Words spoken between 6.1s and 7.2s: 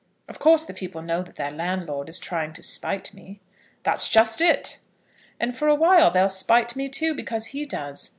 spite me too,